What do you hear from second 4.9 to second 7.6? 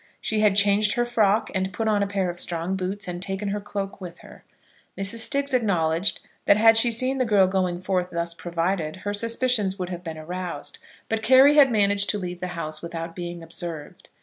Mrs. Stiggs acknowledged that had she seen the girl